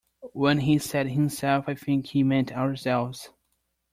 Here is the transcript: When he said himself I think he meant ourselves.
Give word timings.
When 0.33 0.61
he 0.61 0.79
said 0.79 1.09
himself 1.09 1.65
I 1.67 1.75
think 1.75 2.07
he 2.07 2.23
meant 2.23 2.51
ourselves. 2.53 3.29